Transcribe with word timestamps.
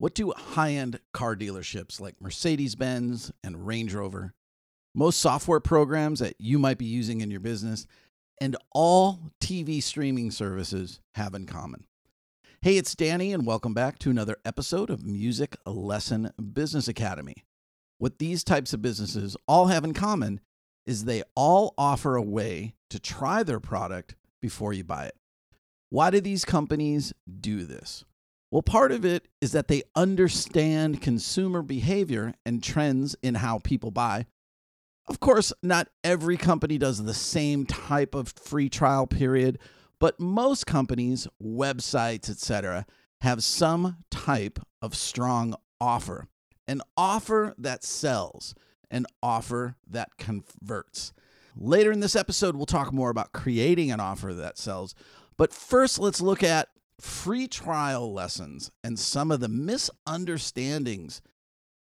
What 0.00 0.14
do 0.14 0.32
high 0.34 0.70
end 0.70 0.98
car 1.12 1.36
dealerships 1.36 2.00
like 2.00 2.22
Mercedes 2.22 2.74
Benz 2.74 3.30
and 3.44 3.66
Range 3.66 3.92
Rover, 3.92 4.32
most 4.94 5.20
software 5.20 5.60
programs 5.60 6.20
that 6.20 6.36
you 6.38 6.58
might 6.58 6.78
be 6.78 6.86
using 6.86 7.20
in 7.20 7.30
your 7.30 7.40
business, 7.40 7.86
and 8.40 8.56
all 8.72 9.20
TV 9.42 9.82
streaming 9.82 10.30
services 10.30 11.00
have 11.16 11.34
in 11.34 11.44
common? 11.44 11.84
Hey, 12.62 12.78
it's 12.78 12.94
Danny, 12.94 13.30
and 13.30 13.44
welcome 13.44 13.74
back 13.74 13.98
to 13.98 14.10
another 14.10 14.38
episode 14.42 14.88
of 14.88 15.04
Music 15.04 15.54
Lesson 15.66 16.32
Business 16.54 16.88
Academy. 16.88 17.44
What 17.98 18.18
these 18.18 18.42
types 18.42 18.72
of 18.72 18.80
businesses 18.80 19.36
all 19.46 19.66
have 19.66 19.84
in 19.84 19.92
common 19.92 20.40
is 20.86 21.04
they 21.04 21.24
all 21.34 21.74
offer 21.76 22.16
a 22.16 22.22
way 22.22 22.72
to 22.88 22.98
try 22.98 23.42
their 23.42 23.60
product 23.60 24.14
before 24.40 24.72
you 24.72 24.82
buy 24.82 25.04
it. 25.04 25.16
Why 25.90 26.08
do 26.08 26.22
these 26.22 26.46
companies 26.46 27.12
do 27.38 27.66
this? 27.66 28.06
Well, 28.50 28.62
part 28.62 28.90
of 28.90 29.04
it 29.04 29.28
is 29.40 29.52
that 29.52 29.68
they 29.68 29.82
understand 29.94 31.00
consumer 31.00 31.62
behavior 31.62 32.34
and 32.44 32.62
trends 32.62 33.14
in 33.22 33.36
how 33.36 33.58
people 33.58 33.90
buy. 33.92 34.26
Of 35.08 35.20
course, 35.20 35.52
not 35.62 35.88
every 36.02 36.36
company 36.36 36.78
does 36.78 37.02
the 37.02 37.14
same 37.14 37.64
type 37.64 38.14
of 38.14 38.28
free 38.28 38.68
trial 38.68 39.06
period, 39.06 39.58
but 39.98 40.18
most 40.18 40.66
companies, 40.66 41.28
websites, 41.42 42.28
etc., 42.28 42.86
have 43.20 43.44
some 43.44 43.98
type 44.10 44.58
of 44.80 44.94
strong 44.94 45.54
offer. 45.80 46.26
An 46.66 46.80
offer 46.96 47.54
that 47.58 47.84
sells, 47.84 48.54
an 48.90 49.06
offer 49.22 49.76
that 49.88 50.16
converts. 50.16 51.12
Later 51.56 51.92
in 51.92 52.00
this 52.00 52.16
episode, 52.16 52.56
we'll 52.56 52.66
talk 52.66 52.92
more 52.92 53.10
about 53.10 53.32
creating 53.32 53.90
an 53.90 54.00
offer 54.00 54.32
that 54.34 54.58
sells. 54.58 54.94
But 55.36 55.52
first, 55.52 55.98
let's 55.98 56.20
look 56.20 56.42
at 56.42 56.68
free 57.02 57.48
trial 57.48 58.12
lessons 58.12 58.70
and 58.84 58.98
some 58.98 59.30
of 59.30 59.40
the 59.40 59.48
misunderstandings 59.48 61.22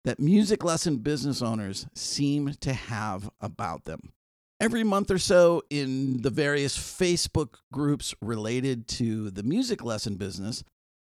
that 0.03 0.20
music 0.20 0.63
lesson 0.63 0.98
business 0.98 1.41
owners 1.41 1.87
seem 1.93 2.54
to 2.62 2.73
have 2.73 3.29
about 3.41 3.85
them. 3.85 4.13
Every 4.60 4.84
month 4.84 5.12
or 5.12 5.20
so, 5.20 5.62
in 5.70 6.21
the 6.23 6.29
various 6.29 6.77
Facebook 6.77 7.55
groups 7.71 8.15
related 8.21 8.88
to 8.90 9.29
the 9.29 9.43
music 9.43 9.84
lesson 9.84 10.15
business, 10.15 10.63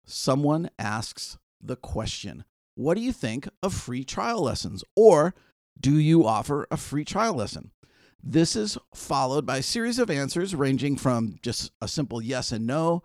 someone 0.05 0.69
asks 0.79 1.37
the 1.61 1.75
question 1.75 2.45
What 2.75 2.95
do 2.95 3.01
you 3.01 3.11
think 3.11 3.47
of 3.61 3.73
free 3.73 4.03
trial 4.03 4.41
lessons? 4.41 4.83
Or 4.95 5.35
do 5.79 5.97
you 5.99 6.25
offer 6.25 6.65
a 6.71 6.77
free 6.77 7.05
trial 7.05 7.35
lesson? 7.35 7.71
This 8.23 8.55
is 8.55 8.77
followed 8.95 9.45
by 9.45 9.57
a 9.57 9.63
series 9.63 9.99
of 9.99 10.09
answers 10.09 10.55
ranging 10.55 10.95
from 10.95 11.35
just 11.43 11.71
a 11.79 11.87
simple 11.87 12.23
yes 12.23 12.51
and 12.51 12.65
no 12.65 13.03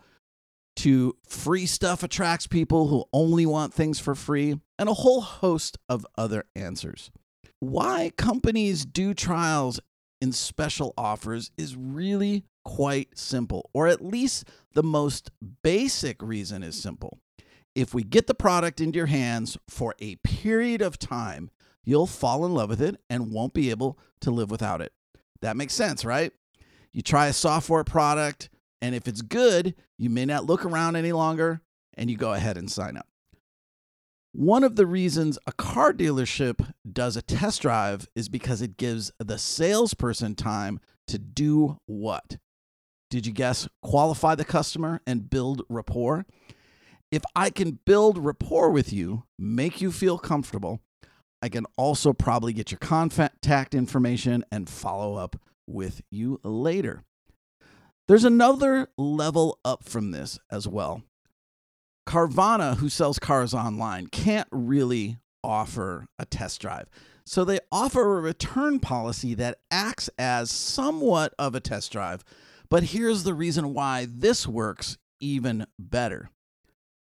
to 0.77 1.17
free 1.27 1.67
stuff 1.67 2.03
attracts 2.03 2.47
people 2.47 2.89
who 2.89 3.05
only 3.13 3.47
want 3.47 3.75
things 3.75 3.99
for 3.99 4.15
free, 4.15 4.59
and 4.79 4.89
a 4.89 4.95
whole 4.95 5.21
host 5.21 5.79
of 5.89 6.07
other 6.17 6.45
answers. 6.57 7.11
Why 7.59 8.13
companies 8.17 8.87
do 8.87 9.13
trials 9.13 9.81
in 10.21 10.33
special 10.33 10.95
offers 10.97 11.51
is 11.59 11.77
really 11.77 12.45
quite 12.65 13.19
simple, 13.19 13.69
or 13.73 13.87
at 13.89 14.05
least 14.05 14.49
the 14.75 14.83
most 14.83 15.31
basic 15.63 16.23
reason 16.23 16.63
is 16.63 16.81
simple. 16.81 17.19
If 17.75 17.95
we 17.95 18.03
get 18.03 18.27
the 18.27 18.35
product 18.35 18.81
into 18.81 18.97
your 18.97 19.07
hands 19.07 19.57
for 19.69 19.95
a 20.01 20.17
period 20.17 20.83
of 20.83 20.99
time, 20.99 21.51
you'll 21.85 22.07
fall 22.07 22.45
in 22.45 22.55
love 22.55 22.69
with 22.69 22.83
it 22.83 23.01
and 23.09 23.33
won't 23.33 23.55
be 23.55 23.71
able 23.71 23.99
to 24.21 24.31
live 24.31 24.51
without 24.51 24.81
it. 24.81 24.93
That 25.41 25.57
makes 25.57 25.75
sense, 25.75 26.05
right? 26.05 26.33
You 26.93 27.03
try 27.03 27.29
a 27.29 27.33
software 27.33 27.85
product, 27.85 28.51
and 28.83 28.95
if 28.95 29.07
it's 29.07 29.23
good, 29.23 29.75
you 29.99 30.11
may 30.11 30.25
not 30.25 30.47
look 30.47 30.65
around 30.65 30.97
any 30.97 31.13
longer 31.13 31.61
and 31.95 32.11
you 32.11 32.17
go 32.17 32.33
ahead 32.33 32.57
and 32.57 32.71
sign 32.71 32.97
up. 32.97 33.07
One 34.33 34.63
of 34.63 34.77
the 34.77 34.87
reasons 34.87 35.39
a 35.47 35.53
car 35.53 35.93
dealership 35.93 36.73
does 36.91 37.17
a 37.17 37.23
test 37.23 37.63
drive 37.63 38.09
is 38.15 38.29
because 38.29 38.63
it 38.63 38.77
gives 38.77 39.11
the 39.19 39.39
salesperson 39.39 40.37
time 40.37 40.79
to 41.09 41.19
do 41.19 41.79
what? 41.87 42.39
Did 43.11 43.27
you 43.27 43.33
guess? 43.33 43.69
Qualify 43.83 44.37
the 44.37 44.45
customer 44.45 45.01
and 45.05 45.29
build 45.29 45.63
rapport. 45.69 46.27
If 47.11 47.23
I 47.35 47.51
can 47.51 47.81
build 47.85 48.19
rapport 48.19 48.71
with 48.71 48.93
you, 48.93 49.25
make 49.37 49.81
you 49.81 49.91
feel 49.91 50.17
comfortable, 50.17 50.81
I 51.43 51.49
can 51.49 51.67
also 51.77 52.13
probably 52.13 52.53
get 52.53 52.71
your 52.71 52.79
contact 52.79 53.75
information 53.75 54.45
and 54.53 54.69
follow 54.69 55.17
up 55.17 55.41
with 55.67 56.03
you 56.11 56.39
later. 56.45 57.03
There's 58.11 58.25
another 58.25 58.89
level 58.99 59.61
up 59.65 59.85
from 59.85 60.11
this 60.11 60.37
as 60.51 60.67
well. 60.67 61.05
Carvana, 62.09 62.79
who 62.79 62.89
sells 62.89 63.21
cars 63.21 63.55
online, 63.55 64.09
can't 64.09 64.49
really 64.51 65.19
offer 65.45 66.07
a 66.19 66.27
test 66.27 66.61
drive. 66.61 66.91
So 67.25 67.45
they 67.45 67.61
offer 67.71 68.19
a 68.19 68.21
return 68.21 68.81
policy 68.81 69.35
that 69.35 69.61
acts 69.71 70.11
as 70.19 70.51
somewhat 70.51 71.35
of 71.39 71.55
a 71.55 71.61
test 71.61 71.93
drive. 71.93 72.25
But 72.69 72.83
here's 72.83 73.23
the 73.23 73.33
reason 73.33 73.75
why 73.75 74.09
this 74.11 74.45
works 74.45 74.99
even 75.21 75.69
better 75.79 76.31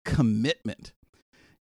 commitment. 0.04 0.92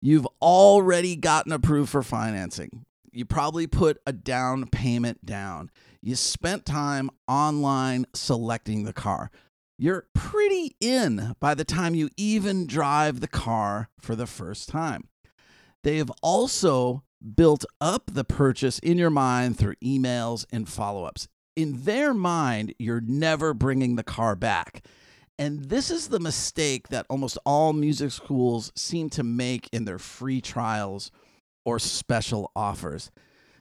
You've 0.01 0.27
already 0.41 1.15
gotten 1.15 1.51
approved 1.51 1.91
for 1.91 2.01
financing. 2.01 2.83
You 3.11 3.25
probably 3.25 3.67
put 3.67 3.99
a 4.07 4.11
down 4.11 4.65
payment 4.69 5.23
down. 5.23 5.69
You 6.01 6.15
spent 6.15 6.65
time 6.65 7.09
online 7.27 8.05
selecting 8.13 8.83
the 8.83 8.93
car. 8.93 9.31
You're 9.77 10.07
pretty 10.13 10.75
in 10.79 11.35
by 11.39 11.55
the 11.55 11.65
time 11.65 11.95
you 11.95 12.09
even 12.15 12.67
drive 12.67 13.19
the 13.19 13.27
car 13.27 13.89
for 13.99 14.15
the 14.15 14.27
first 14.27 14.69
time. 14.69 15.09
They 15.83 15.97
have 15.97 16.11
also 16.21 17.03
built 17.35 17.65
up 17.81 18.11
the 18.13 18.23
purchase 18.23 18.79
in 18.79 18.97
your 18.97 19.09
mind 19.09 19.57
through 19.57 19.75
emails 19.83 20.45
and 20.51 20.67
follow 20.67 21.03
ups. 21.03 21.27
In 21.55 21.83
their 21.83 22.13
mind, 22.13 22.73
you're 22.79 23.01
never 23.01 23.53
bringing 23.53 23.95
the 23.95 24.03
car 24.03 24.35
back. 24.35 24.85
And 25.37 25.65
this 25.65 25.89
is 25.89 26.09
the 26.09 26.19
mistake 26.19 26.89
that 26.89 27.05
almost 27.09 27.37
all 27.45 27.73
music 27.73 28.11
schools 28.11 28.71
seem 28.75 29.09
to 29.11 29.23
make 29.23 29.69
in 29.71 29.85
their 29.85 29.99
free 29.99 30.41
trials 30.41 31.11
or 31.65 31.79
special 31.79 32.51
offers. 32.55 33.11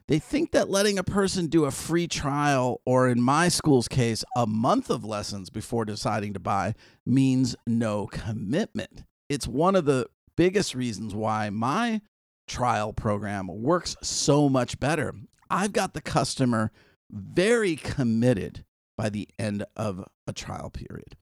They 0.09 0.19
think 0.19 0.53
that 0.53 0.71
letting 0.71 0.99
a 0.99 1.05
person 1.05 1.49
do 1.49 1.67
a 1.67 1.71
free 1.71 2.09
trial, 2.09 2.81
or 2.87 3.11
in 3.11 3.21
my 3.21 3.49
school's 3.49 3.89
case, 3.89 4.25
a 4.35 4.47
month 4.47 4.89
of 4.89 5.05
lessons 5.05 5.51
before 5.51 5.85
deciding 5.85 6.33
to 6.33 6.41
buy, 6.41 6.75
means 7.05 7.55
no 7.67 8.07
commitment. 8.07 9.05
It's 9.29 9.47
one 9.47 9.77
of 9.77 9.85
the 9.85 10.07
biggest 10.35 10.75
reasons 10.75 11.15
why 11.15 11.51
my 11.51 12.01
trial 12.47 12.95
program 12.95 13.49
works 13.49 13.97
so 14.03 14.49
much 14.49 14.81
better. 14.81 15.15
I've 15.51 15.75
got 15.75 15.93
the 15.93 16.01
customer 16.01 16.73
very 17.11 17.77
committed 17.77 18.65
by 18.97 19.11
the 19.11 19.29
end 19.39 19.67
of 19.77 20.07
a 20.27 20.33
trial 20.33 20.71
period. 20.71 21.17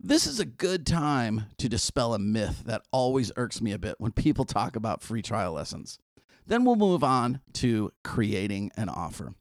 This 0.00 0.26
is 0.26 0.40
a 0.40 0.46
good 0.46 0.86
time 0.86 1.46
to 1.58 1.68
dispel 1.68 2.14
a 2.14 2.18
myth 2.18 2.62
that 2.64 2.82
always 2.90 3.32
irks 3.36 3.60
me 3.60 3.72
a 3.72 3.78
bit 3.78 3.96
when 3.98 4.12
people 4.12 4.46
talk 4.46 4.76
about 4.76 5.02
free 5.02 5.22
trial 5.22 5.52
lessons. 5.52 5.98
Then 6.46 6.64
we'll 6.64 6.76
move 6.76 7.02
on 7.02 7.40
to 7.54 7.92
creating 8.04 8.70
an 8.76 8.88
offer. 8.88 9.34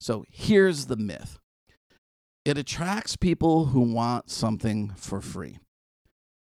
So 0.00 0.24
here's 0.28 0.86
the 0.86 0.96
myth 0.96 1.38
it 2.44 2.58
attracts 2.58 3.14
people 3.14 3.66
who 3.66 3.80
want 3.80 4.30
something 4.30 4.92
for 4.96 5.20
free. 5.20 5.58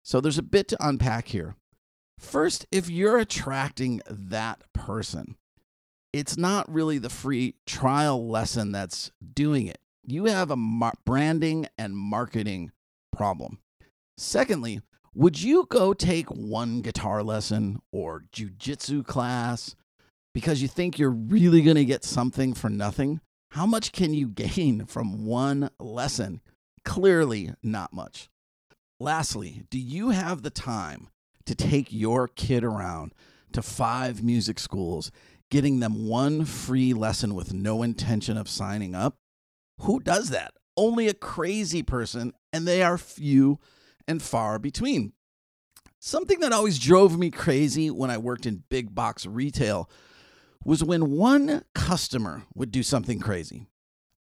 So 0.02 0.20
there's 0.20 0.38
a 0.38 0.42
bit 0.42 0.68
to 0.68 0.86
unpack 0.86 1.28
here. 1.28 1.56
First, 2.18 2.66
if 2.72 2.88
you're 2.88 3.18
attracting 3.18 4.00
that 4.08 4.62
person, 4.72 5.36
it's 6.12 6.36
not 6.36 6.72
really 6.72 6.98
the 6.98 7.10
free 7.10 7.56
trial 7.66 8.28
lesson 8.28 8.72
that's 8.72 9.10
doing 9.34 9.66
it. 9.66 9.78
You 10.06 10.26
have 10.26 10.50
a 10.50 10.56
mar- 10.56 10.94
branding 11.04 11.66
and 11.76 11.96
marketing 11.96 12.72
problem. 13.12 13.58
Secondly, 14.16 14.80
would 15.14 15.42
you 15.42 15.66
go 15.68 15.92
take 15.92 16.28
one 16.30 16.80
guitar 16.80 17.22
lesson 17.22 17.80
or 17.92 18.24
jujitsu 18.32 19.04
class 19.04 19.74
because 20.34 20.62
you 20.62 20.68
think 20.68 20.98
you're 20.98 21.10
really 21.10 21.62
going 21.62 21.76
to 21.76 21.84
get 21.84 22.04
something 22.04 22.54
for 22.54 22.68
nothing? 22.70 23.20
How 23.50 23.66
much 23.66 23.92
can 23.92 24.14
you 24.14 24.28
gain 24.28 24.86
from 24.86 25.26
one 25.26 25.70
lesson? 25.78 26.40
Clearly, 26.84 27.54
not 27.62 27.92
much. 27.92 28.28
Lastly, 28.98 29.64
do 29.70 29.78
you 29.78 30.10
have 30.10 30.42
the 30.42 30.50
time 30.50 31.08
to 31.44 31.54
take 31.54 31.92
your 31.92 32.28
kid 32.28 32.64
around 32.64 33.12
to 33.52 33.62
five 33.62 34.22
music 34.22 34.58
schools, 34.58 35.10
getting 35.50 35.80
them 35.80 36.06
one 36.06 36.44
free 36.44 36.94
lesson 36.94 37.34
with 37.34 37.52
no 37.52 37.82
intention 37.82 38.36
of 38.36 38.48
signing 38.48 38.94
up? 38.94 39.16
Who 39.80 40.00
does 40.00 40.30
that? 40.30 40.54
Only 40.76 41.08
a 41.08 41.14
crazy 41.14 41.82
person 41.82 42.32
and 42.52 42.66
they 42.66 42.82
are 42.82 42.96
few 42.96 43.58
and 44.06 44.22
far 44.22 44.58
between. 44.58 45.12
Something 45.98 46.40
that 46.40 46.52
always 46.52 46.78
drove 46.78 47.18
me 47.18 47.30
crazy 47.30 47.90
when 47.90 48.10
I 48.10 48.18
worked 48.18 48.46
in 48.46 48.64
big 48.68 48.94
box 48.94 49.26
retail 49.26 49.88
was 50.64 50.84
when 50.84 51.10
one 51.10 51.64
customer 51.74 52.44
would 52.54 52.70
do 52.70 52.82
something 52.82 53.18
crazy 53.20 53.66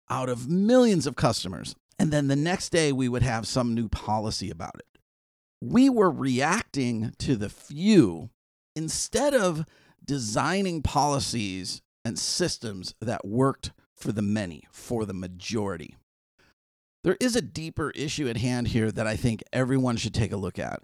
out 0.10 0.30
of 0.30 0.50
millions 0.50 1.08
of 1.08 1.16
customers. 1.16 1.76
And 2.00 2.12
then 2.12 2.28
the 2.28 2.36
next 2.36 2.70
day 2.70 2.92
we 2.92 3.10
would 3.10 3.24
have 3.24 3.48
some 3.48 3.74
new 3.74 3.90
policy 3.90 4.50
about 4.50 4.76
it. 4.76 4.86
we 5.62 5.90
were 5.90 6.12
reacting 6.12 7.14
to 7.20 7.36
the 7.36 7.50
few 7.50 8.30
instead 8.76 9.34
of 9.34 9.66
designing 10.04 10.82
policies 10.82 11.82
and 12.06 12.18
systems 12.18 12.94
that 13.02 13.26
worked 13.26 13.72
for 13.96 14.12
the 14.12 14.22
many, 14.22 14.64
for 14.72 15.06
the 15.06 15.14
majority. 15.14 15.96
There 17.04 17.18
is 17.20 17.36
a 17.36 17.42
deeper 17.42 17.92
issue 17.92 18.28
at 18.28 18.38
hand 18.38 18.70
here 18.70 18.92
that 18.92 19.08
I 19.08 19.16
think 19.16 19.44
everyone 19.52 19.98
should 19.98 20.14
take 20.14 20.32
a 20.32 20.38
look 20.38 20.60
at. 20.60 20.82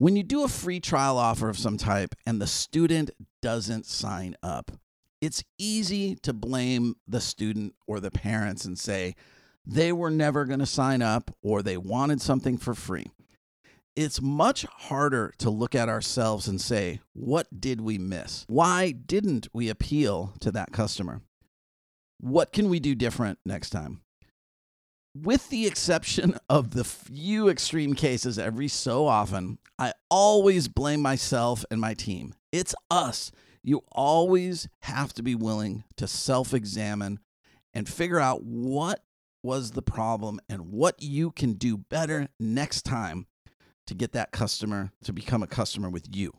When 0.00 0.14
you 0.14 0.22
do 0.22 0.44
a 0.44 0.48
free 0.48 0.78
trial 0.78 1.18
offer 1.18 1.48
of 1.48 1.58
some 1.58 1.76
type 1.76 2.14
and 2.24 2.40
the 2.40 2.46
student 2.46 3.10
doesn't 3.42 3.84
sign 3.84 4.36
up, 4.44 4.70
it's 5.20 5.42
easy 5.58 6.14
to 6.22 6.32
blame 6.32 6.94
the 7.08 7.20
student 7.20 7.74
or 7.88 7.98
the 7.98 8.12
parents 8.12 8.64
and 8.64 8.78
say 8.78 9.16
they 9.66 9.92
were 9.92 10.10
never 10.10 10.44
going 10.44 10.60
to 10.60 10.66
sign 10.66 11.02
up 11.02 11.34
or 11.42 11.62
they 11.62 11.76
wanted 11.76 12.22
something 12.22 12.58
for 12.58 12.74
free. 12.74 13.06
It's 13.96 14.22
much 14.22 14.64
harder 14.66 15.34
to 15.38 15.50
look 15.50 15.74
at 15.74 15.88
ourselves 15.88 16.46
and 16.46 16.60
say, 16.60 17.00
what 17.12 17.48
did 17.60 17.80
we 17.80 17.98
miss? 17.98 18.44
Why 18.48 18.92
didn't 18.92 19.48
we 19.52 19.68
appeal 19.68 20.32
to 20.38 20.52
that 20.52 20.70
customer? 20.70 21.22
What 22.20 22.52
can 22.52 22.68
we 22.68 22.78
do 22.78 22.94
different 22.94 23.40
next 23.44 23.70
time? 23.70 24.02
With 25.22 25.48
the 25.48 25.66
exception 25.66 26.38
of 26.48 26.72
the 26.72 26.84
few 26.84 27.48
extreme 27.48 27.94
cases 27.94 28.38
every 28.38 28.68
so 28.68 29.06
often, 29.06 29.58
I 29.76 29.94
always 30.10 30.68
blame 30.68 31.02
myself 31.02 31.64
and 31.72 31.80
my 31.80 31.94
team. 31.94 32.34
It's 32.52 32.74
us. 32.88 33.32
You 33.64 33.82
always 33.90 34.68
have 34.82 35.12
to 35.14 35.22
be 35.22 35.34
willing 35.34 35.82
to 35.96 36.06
self 36.06 36.54
examine 36.54 37.18
and 37.74 37.88
figure 37.88 38.20
out 38.20 38.44
what 38.44 39.02
was 39.42 39.72
the 39.72 39.82
problem 39.82 40.40
and 40.48 40.70
what 40.70 41.02
you 41.02 41.32
can 41.32 41.54
do 41.54 41.76
better 41.76 42.28
next 42.38 42.82
time 42.82 43.26
to 43.88 43.94
get 43.94 44.12
that 44.12 44.30
customer 44.30 44.92
to 45.02 45.12
become 45.12 45.42
a 45.42 45.48
customer 45.48 45.90
with 45.90 46.14
you. 46.14 46.32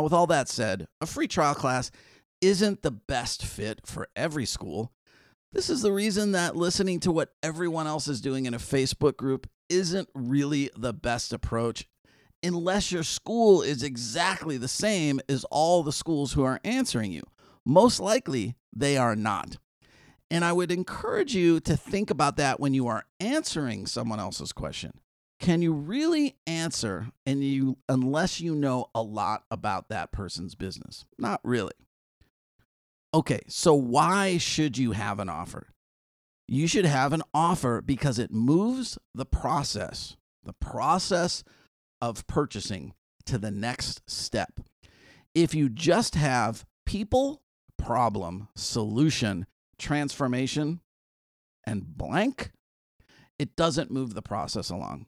With 0.00 0.12
all 0.12 0.26
that 0.26 0.48
said, 0.48 0.88
a 1.00 1.06
free 1.06 1.28
trial 1.28 1.54
class 1.54 1.92
isn't 2.40 2.82
the 2.82 2.90
best 2.90 3.44
fit 3.44 3.82
for 3.86 4.08
every 4.16 4.46
school. 4.46 4.92
This 5.52 5.70
is 5.70 5.80
the 5.80 5.92
reason 5.92 6.32
that 6.32 6.56
listening 6.56 7.00
to 7.00 7.12
what 7.12 7.32
everyone 7.42 7.86
else 7.86 8.06
is 8.06 8.20
doing 8.20 8.44
in 8.44 8.52
a 8.52 8.58
Facebook 8.58 9.16
group 9.16 9.48
isn't 9.70 10.08
really 10.14 10.70
the 10.76 10.92
best 10.92 11.32
approach 11.32 11.88
unless 12.42 12.92
your 12.92 13.02
school 13.02 13.62
is 13.62 13.82
exactly 13.82 14.58
the 14.58 14.68
same 14.68 15.20
as 15.26 15.44
all 15.44 15.82
the 15.82 15.92
schools 15.92 16.34
who 16.34 16.42
are 16.42 16.60
answering 16.64 17.12
you. 17.12 17.22
Most 17.64 17.98
likely, 17.98 18.56
they 18.76 18.98
are 18.98 19.16
not. 19.16 19.56
And 20.30 20.44
I 20.44 20.52
would 20.52 20.70
encourage 20.70 21.34
you 21.34 21.60
to 21.60 21.78
think 21.78 22.10
about 22.10 22.36
that 22.36 22.60
when 22.60 22.74
you 22.74 22.86
are 22.86 23.06
answering 23.18 23.86
someone 23.86 24.20
else's 24.20 24.52
question. 24.52 25.00
Can 25.40 25.62
you 25.62 25.72
really 25.72 26.36
answer 26.46 27.08
and 27.24 27.42
you 27.42 27.78
unless 27.88 28.38
you 28.38 28.54
know 28.54 28.90
a 28.94 29.00
lot 29.00 29.44
about 29.50 29.88
that 29.88 30.12
person's 30.12 30.54
business? 30.54 31.06
Not 31.18 31.40
really. 31.42 31.72
Okay, 33.14 33.40
so 33.48 33.74
why 33.74 34.36
should 34.36 34.76
you 34.76 34.92
have 34.92 35.18
an 35.18 35.28
offer? 35.28 35.68
You 36.46 36.66
should 36.66 36.84
have 36.84 37.12
an 37.12 37.22
offer 37.32 37.80
because 37.80 38.18
it 38.18 38.30
moves 38.30 38.98
the 39.14 39.24
process, 39.24 40.16
the 40.44 40.52
process 40.52 41.42
of 42.00 42.26
purchasing 42.26 42.94
to 43.26 43.38
the 43.38 43.50
next 43.50 44.02
step. 44.10 44.60
If 45.34 45.54
you 45.54 45.68
just 45.68 46.14
have 46.14 46.64
people, 46.84 47.42
problem, 47.78 48.48
solution, 48.56 49.46
transformation, 49.78 50.80
and 51.64 51.96
blank, 51.96 52.50
it 53.38 53.56
doesn't 53.56 53.90
move 53.90 54.14
the 54.14 54.22
process 54.22 54.70
along. 54.70 55.06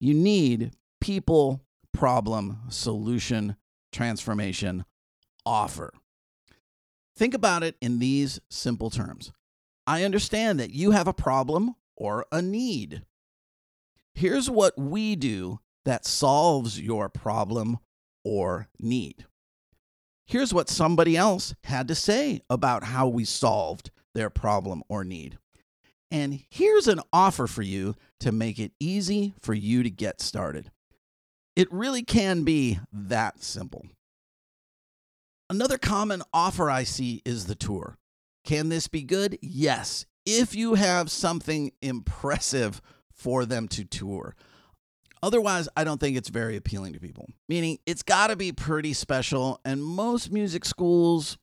You 0.00 0.14
need 0.14 0.72
people, 1.00 1.60
problem, 1.92 2.58
solution, 2.68 3.56
transformation, 3.92 4.84
offer. 5.44 5.92
Think 7.18 7.34
about 7.34 7.64
it 7.64 7.74
in 7.80 7.98
these 7.98 8.38
simple 8.48 8.90
terms. 8.90 9.32
I 9.88 10.04
understand 10.04 10.60
that 10.60 10.70
you 10.70 10.92
have 10.92 11.08
a 11.08 11.12
problem 11.12 11.74
or 11.96 12.24
a 12.30 12.40
need. 12.40 13.02
Here's 14.14 14.48
what 14.48 14.78
we 14.78 15.16
do 15.16 15.58
that 15.84 16.06
solves 16.06 16.80
your 16.80 17.08
problem 17.08 17.78
or 18.24 18.68
need. 18.78 19.26
Here's 20.26 20.54
what 20.54 20.68
somebody 20.68 21.16
else 21.16 21.56
had 21.64 21.88
to 21.88 21.96
say 21.96 22.42
about 22.48 22.84
how 22.84 23.08
we 23.08 23.24
solved 23.24 23.90
their 24.14 24.30
problem 24.30 24.84
or 24.88 25.02
need. 25.02 25.38
And 26.12 26.44
here's 26.50 26.86
an 26.86 27.00
offer 27.12 27.48
for 27.48 27.62
you 27.62 27.96
to 28.20 28.30
make 28.30 28.60
it 28.60 28.70
easy 28.78 29.34
for 29.42 29.54
you 29.54 29.82
to 29.82 29.90
get 29.90 30.20
started. 30.20 30.70
It 31.56 31.66
really 31.72 32.04
can 32.04 32.44
be 32.44 32.78
that 32.92 33.42
simple. 33.42 33.86
Another 35.50 35.78
common 35.78 36.22
offer 36.32 36.70
I 36.70 36.84
see 36.84 37.22
is 37.24 37.46
the 37.46 37.54
tour. 37.54 37.96
Can 38.44 38.68
this 38.68 38.88
be 38.88 39.02
good? 39.02 39.38
Yes, 39.40 40.06
if 40.26 40.54
you 40.54 40.74
have 40.74 41.10
something 41.10 41.72
impressive 41.80 42.82
for 43.12 43.44
them 43.46 43.68
to 43.68 43.84
tour. 43.84 44.36
Otherwise, 45.22 45.68
I 45.76 45.84
don't 45.84 45.98
think 45.98 46.16
it's 46.16 46.28
very 46.28 46.56
appealing 46.56 46.92
to 46.92 47.00
people. 47.00 47.28
Meaning, 47.48 47.78
it's 47.86 48.02
got 48.02 48.28
to 48.28 48.36
be 48.36 48.52
pretty 48.52 48.92
special, 48.92 49.60
and 49.64 49.82
most 49.82 50.30
music 50.30 50.64
schools 50.64 51.38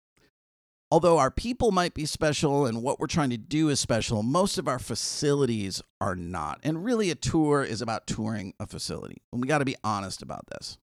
Although 0.92 1.18
our 1.18 1.32
people 1.32 1.72
might 1.72 1.94
be 1.94 2.06
special 2.06 2.66
and 2.66 2.84
what 2.84 3.00
we're 3.00 3.08
trying 3.08 3.32
to 3.32 3.38
do 3.38 3.70
is 3.70 3.80
special, 3.80 4.22
most 4.22 4.58
of 4.58 4.68
our 4.68 4.78
facilities 4.80 5.82
are 6.00 6.16
not. 6.16 6.60
And 6.64 6.86
really, 6.86 7.10
a 7.10 7.16
tour 7.16 7.64
is 7.64 7.82
about 7.82 8.06
touring 8.06 8.54
a 8.60 8.68
facility. 8.68 9.22
And 9.34 9.42
we 9.42 9.48
got 9.48 9.58
to 9.58 9.66
be 9.66 9.76
honest 9.84 10.22
about 10.22 10.46
this. 10.48 10.78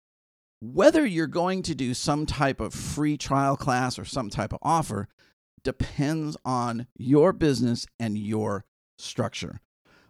Whether 0.61 1.05
you're 1.05 1.27
going 1.27 1.63
to 1.63 1.75
do 1.75 1.93
some 1.93 2.25
type 2.25 2.59
of 2.59 2.73
free 2.73 3.17
trial 3.17 3.55
class 3.55 3.97
or 3.97 4.05
some 4.05 4.29
type 4.29 4.51
of 4.51 4.59
offer 4.61 5.07
depends 5.63 6.35
on 6.43 6.87
your 6.97 7.31
business 7.33 7.85
and 7.99 8.17
your 8.17 8.65
structure. 8.97 9.61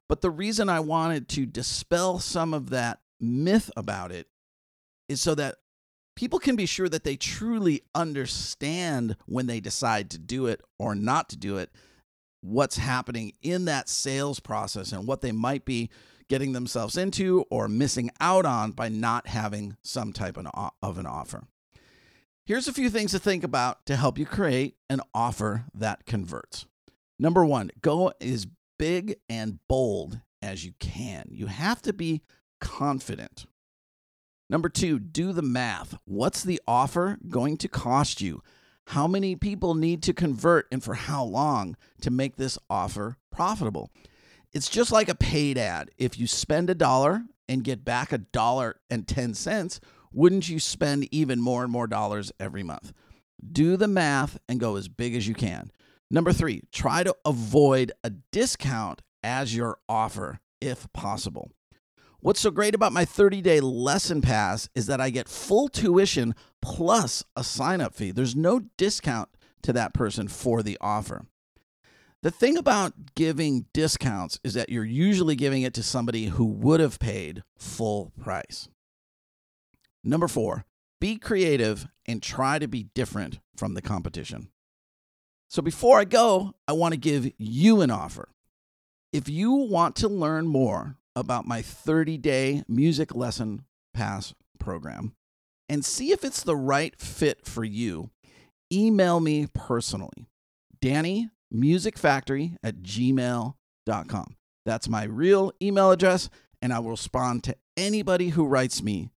But 0.08 0.22
the 0.22 0.32
reason 0.32 0.70
I 0.70 0.80
wanted 0.80 1.30
to 1.30 1.46
dispel 1.46 2.20
some 2.20 2.54
of 2.54 2.72
that 2.72 3.00
myth 3.20 3.70
about 3.78 4.12
it 4.12 4.28
is 5.08 5.22
so 5.22 5.36
that 5.36 5.58
people 6.16 6.40
can 6.40 6.56
be 6.56 6.66
sure 6.66 6.90
that 6.90 7.04
they 7.04 7.16
truly 7.16 7.84
understand 7.94 9.16
when 9.26 9.46
they 9.46 9.60
decide 9.60 10.10
to 10.12 10.18
do 10.18 10.48
it 10.48 10.62
or 10.80 10.96
not 10.96 11.30
to 11.30 11.38
do 11.38 11.58
it, 11.58 11.70
what's 12.42 12.78
happening 12.78 13.34
in 13.42 13.66
that 13.66 13.88
sales 13.88 14.40
process 14.40 14.92
and 14.92 15.08
what 15.08 15.22
they 15.22 15.32
might 15.32 15.66
be 15.66 15.90
getting 16.30 16.54
themselves 16.54 16.96
into 16.96 17.44
or 17.50 17.68
missing 17.68 18.10
out 18.22 18.46
on 18.46 18.72
by 18.72 18.88
not 18.88 19.28
having 19.28 19.76
some 19.82 20.14
type 20.14 20.38
of 20.38 20.98
an 20.98 21.06
offer. 21.06 21.44
Here's 22.46 22.68
a 22.68 22.74
few 22.74 22.90
things 22.90 23.12
to 23.12 23.20
think 23.20 23.44
about 23.44 23.86
to 23.88 23.96
help 23.96 24.18
you 24.18 24.26
create 24.26 24.76
an 24.90 25.02
offer 25.14 25.66
that 25.74 26.06
converts. 26.06 26.66
Number 27.20 27.44
one, 27.44 27.70
go 27.82 28.14
as 28.22 28.48
big 28.78 29.18
and 29.28 29.60
bold 29.68 30.22
as 30.42 30.66
you 30.66 30.72
can. 30.80 31.26
You 31.30 31.48
have 31.48 31.82
to 31.84 31.94
be 31.94 32.22
confident. 32.62 33.46
Number 34.50 34.70
two, 34.70 34.98
do 34.98 35.32
the 35.32 35.44
math. 35.44 35.96
What's 36.06 36.44
the 36.44 36.62
offer 36.68 37.20
going 37.28 37.58
to 37.58 37.68
cost 37.68 38.22
you? 38.22 38.42
How 38.88 39.06
many 39.06 39.36
people 39.36 39.76
need 39.76 40.02
to 40.04 40.14
convert 40.14 40.68
and 40.72 40.84
for 40.84 40.96
how 40.96 41.24
long 41.24 41.78
to 42.02 42.10
make 42.10 42.38
this 42.38 42.58
offer 42.68 43.18
profitable? 43.32 43.92
It's 44.52 44.70
just 44.70 44.92
like 44.92 45.10
a 45.10 45.16
paid 45.16 45.58
ad. 45.58 45.92
If 45.98 46.18
you 46.18 46.26
spend 46.26 46.70
a 46.70 46.76
dollar 46.76 47.24
and 47.48 47.64
get 47.64 47.86
back 47.86 48.12
a 48.12 48.18
dollar 48.18 48.78
and 48.90 49.08
10 49.08 49.36
cents, 49.36 49.80
wouldn't 50.12 50.50
you 50.50 50.60
spend 50.60 51.08
even 51.14 51.40
more 51.40 51.64
and 51.64 51.72
more 51.72 51.86
dollars 51.86 52.32
every 52.40 52.64
month? 52.64 52.92
Do 53.46 53.78
the 53.78 53.88
math 53.88 54.40
and 54.50 54.60
go 54.60 54.76
as 54.76 54.88
big 54.88 55.16
as 55.16 55.28
you 55.28 55.36
can. 55.36 55.72
Number 56.10 56.34
three, 56.34 56.64
try 56.72 57.04
to 57.04 57.16
avoid 57.24 57.92
a 58.04 58.10
discount 58.10 59.04
as 59.24 59.56
your 59.56 59.78
offer 59.88 60.40
if 60.60 60.92
possible. 60.94 61.52
What's 62.22 62.40
so 62.40 62.50
great 62.52 62.74
about 62.74 62.92
my 62.92 63.06
30 63.06 63.42
day 63.42 63.60
lesson 63.60 64.22
pass 64.22 64.68
is 64.74 64.88
that 64.88 65.00
I 65.00 65.12
get 65.12 65.30
full 65.30 65.70
tuition 65.70 66.34
plus 66.62 67.24
a 67.36 67.44
sign 67.44 67.82
up 67.82 67.94
fee. 67.94 68.12
There's 68.12 68.36
no 68.36 68.62
discount 68.78 69.30
to 69.62 69.74
that 69.74 69.94
person 69.94 70.28
for 70.28 70.64
the 70.64 70.78
offer. 70.82 71.28
The 72.22 72.32
thing 72.32 72.58
about 72.58 73.16
giving 73.16 73.68
discounts 73.74 74.40
is 74.44 74.54
that 74.54 74.70
you're 74.70 74.84
usually 74.84 75.36
giving 75.38 75.62
it 75.62 75.74
to 75.76 75.84
somebody 75.84 76.26
who 76.26 76.44
would 76.46 76.82
have 76.82 77.00
paid 77.00 77.44
full 77.58 78.12
price. 78.22 78.68
Number 80.04 80.28
four, 80.28 80.66
be 81.00 81.18
creative 81.18 81.88
and 82.06 82.22
try 82.22 82.60
to 82.60 82.68
be 82.68 82.84
different 82.94 83.40
from 83.56 83.74
the 83.74 83.82
competition. 83.82 84.50
So 85.50 85.62
before 85.62 85.98
I 85.98 86.04
go, 86.04 86.54
I 86.68 86.74
want 86.74 86.94
to 86.94 87.00
give 87.00 87.32
you 87.38 87.80
an 87.82 87.90
offer. 87.90 88.30
If 89.14 89.30
you 89.30 89.54
want 89.54 89.96
to 89.98 90.10
learn 90.10 90.46
more 90.46 90.98
about 91.16 91.48
my 91.48 91.62
30 91.62 92.18
day 92.18 92.64
music 92.68 93.16
lesson 93.16 93.64
pass 93.94 94.34
program 94.60 95.14
and 95.70 95.86
see 95.86 96.12
if 96.12 96.26
it's 96.26 96.44
the 96.44 96.56
right 96.56 97.00
fit 97.00 97.46
for 97.46 97.64
you, 97.64 98.10
email 98.72 99.22
me 99.22 99.48
personally. 99.54 100.28
Danny 100.82 101.30
Music 101.52 101.98
Factory 101.98 102.56
at 102.64 102.82
gmail.com. 102.82 104.36
That's 104.66 104.90
my 104.90 105.04
real 105.04 105.52
email 105.62 105.92
address, 105.92 106.30
and 106.62 106.74
I 106.74 106.80
will 106.80 106.92
respond 106.92 107.44
to 107.46 107.56
anybody 107.76 108.30
who 108.30 108.46
writes 108.46 108.84
me. 108.84 109.10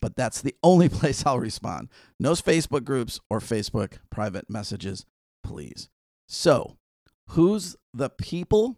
But 0.00 0.16
that's 0.16 0.40
the 0.40 0.54
only 0.62 0.88
place 0.88 1.24
I'll 1.26 1.38
respond. 1.38 1.88
No 2.18 2.32
Facebook 2.32 2.84
groups 2.84 3.20
or 3.28 3.40
Facebook 3.40 3.98
private 4.10 4.48
messages, 4.48 5.04
please. 5.42 5.88
So, 6.28 6.76
who's 7.30 7.76
the 7.92 8.08
people? 8.08 8.76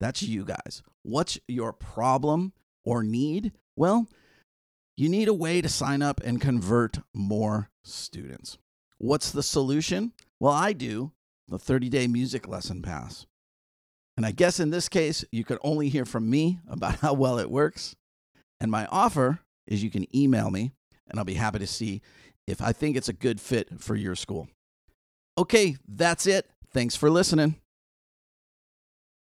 That's 0.00 0.22
you 0.22 0.44
guys. 0.44 0.82
What's 1.02 1.38
your 1.48 1.72
problem 1.72 2.52
or 2.84 3.02
need? 3.02 3.52
Well, 3.76 4.08
you 4.96 5.08
need 5.08 5.28
a 5.28 5.34
way 5.34 5.60
to 5.60 5.68
sign 5.68 6.02
up 6.02 6.20
and 6.24 6.40
convert 6.40 6.98
more 7.14 7.70
students. 7.82 8.58
What's 8.98 9.32
the 9.32 9.42
solution? 9.42 10.12
Well, 10.38 10.52
I 10.52 10.72
do 10.72 11.12
the 11.48 11.58
30 11.58 11.88
day 11.88 12.06
music 12.06 12.48
lesson 12.48 12.82
pass. 12.82 13.26
And 14.16 14.26
I 14.26 14.30
guess 14.32 14.60
in 14.60 14.70
this 14.70 14.88
case, 14.88 15.24
you 15.32 15.44
could 15.44 15.58
only 15.62 15.88
hear 15.88 16.04
from 16.04 16.28
me 16.28 16.60
about 16.68 16.96
how 17.00 17.14
well 17.14 17.38
it 17.38 17.50
works. 17.50 17.96
And 18.60 18.70
my 18.70 18.86
offer 18.86 19.40
is 19.66 19.82
you 19.82 19.90
can 19.90 20.06
email 20.16 20.50
me, 20.50 20.72
and 21.08 21.18
I'll 21.18 21.24
be 21.24 21.34
happy 21.34 21.58
to 21.58 21.66
see 21.66 22.00
if 22.46 22.60
I 22.60 22.72
think 22.72 22.96
it's 22.96 23.08
a 23.08 23.12
good 23.12 23.40
fit 23.40 23.80
for 23.80 23.96
your 23.96 24.14
school. 24.14 24.48
Okay, 25.38 25.76
that's 25.88 26.26
it. 26.26 26.48
Thanks 26.72 26.96
for 26.96 27.10
listening. 27.10 27.56